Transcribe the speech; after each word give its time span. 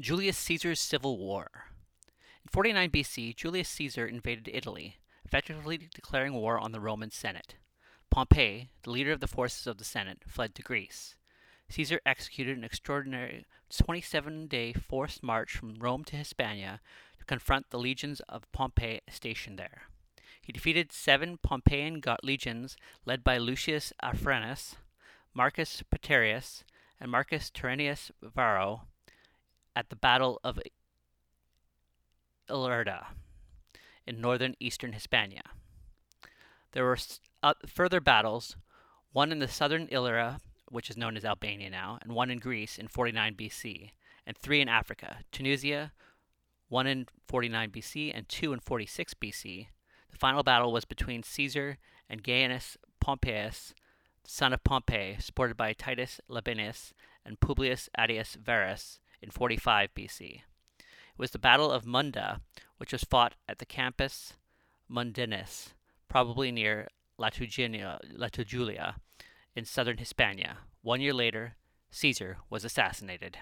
Julius 0.00 0.38
Caesar's 0.38 0.80
Civil 0.80 1.18
War. 1.18 1.48
In 2.42 2.48
49 2.50 2.90
BC, 2.90 3.36
Julius 3.36 3.68
Caesar 3.68 4.06
invaded 4.06 4.48
Italy, 4.50 4.96
effectively 5.22 5.90
declaring 5.94 6.32
war 6.32 6.58
on 6.58 6.72
the 6.72 6.80
Roman 6.80 7.10
Senate. 7.10 7.56
Pompey, 8.10 8.70
the 8.84 8.90
leader 8.90 9.12
of 9.12 9.20
the 9.20 9.28
forces 9.28 9.66
of 9.66 9.76
the 9.76 9.84
Senate, 9.84 10.22
fled 10.26 10.54
to 10.54 10.62
Greece. 10.62 11.14
Caesar 11.68 12.00
executed 12.06 12.56
an 12.56 12.64
extraordinary 12.64 13.44
27 13.70 14.46
day 14.46 14.72
forced 14.72 15.22
march 15.22 15.52
from 15.52 15.74
Rome 15.78 16.04
to 16.04 16.16
Hispania 16.16 16.80
to 17.18 17.24
confront 17.26 17.68
the 17.68 17.78
legions 17.78 18.20
of 18.30 18.50
Pompey 18.50 19.02
stationed 19.10 19.58
there. 19.58 19.82
He 20.40 20.54
defeated 20.54 20.90
seven 20.90 21.36
Pompeian 21.36 22.02
legions 22.22 22.78
led 23.04 23.22
by 23.22 23.36
Lucius 23.36 23.92
Afranius, 24.02 24.74
Marcus 25.34 25.82
Petreius, 25.94 26.64
and 26.98 27.10
Marcus 27.10 27.50
Terentius 27.50 28.10
Varro 28.22 28.86
at 29.74 29.90
the 29.90 29.96
Battle 29.96 30.40
of 30.44 30.58
Ilerda 32.48 33.06
in 34.06 34.20
northern 34.20 34.54
eastern 34.60 34.92
Hispania. 34.92 35.42
There 36.72 36.84
were 36.84 36.98
uh, 37.42 37.54
further 37.66 38.00
battles, 38.00 38.56
one 39.12 39.32
in 39.32 39.38
the 39.38 39.48
southern 39.48 39.88
Illyria, 39.90 40.40
which 40.68 40.88
is 40.88 40.96
known 40.96 41.16
as 41.16 41.24
Albania 41.24 41.70
now, 41.70 41.98
and 42.02 42.12
one 42.12 42.30
in 42.30 42.38
Greece 42.38 42.78
in 42.78 42.88
49 42.88 43.34
BC, 43.34 43.90
and 44.26 44.36
three 44.36 44.60
in 44.60 44.68
Africa 44.68 45.18
Tunisia, 45.30 45.92
one 46.68 46.86
in 46.86 47.06
49 47.28 47.70
BC, 47.70 48.10
and 48.14 48.28
two 48.28 48.52
in 48.52 48.60
46 48.60 49.14
BC. 49.14 49.66
The 50.10 50.18
final 50.18 50.42
battle 50.42 50.72
was 50.72 50.84
between 50.84 51.22
Caesar 51.22 51.78
and 52.08 52.22
Gaius 52.22 52.78
Pompeius, 53.00 53.74
son 54.24 54.52
of 54.52 54.64
Pompey, 54.64 55.16
supported 55.18 55.56
by 55.56 55.72
Titus 55.72 56.20
Labienus 56.30 56.92
and 57.24 57.40
Publius 57.40 57.88
Attius 57.96 58.36
Varus, 58.42 59.00
in 59.22 59.30
45 59.30 59.94
BC. 59.94 60.40
It 60.80 61.18
was 61.18 61.30
the 61.30 61.38
Battle 61.38 61.70
of 61.70 61.86
Munda, 61.86 62.40
which 62.78 62.92
was 62.92 63.04
fought 63.04 63.34
at 63.48 63.58
the 63.58 63.66
Campus 63.66 64.34
Mundinus, 64.90 65.72
probably 66.08 66.50
near 66.50 66.88
Latugilia, 67.18 68.94
in 69.54 69.64
southern 69.64 69.98
Hispania. 69.98 70.58
One 70.82 71.00
year 71.00 71.14
later, 71.14 71.54
Caesar 71.90 72.38
was 72.50 72.64
assassinated. 72.64 73.38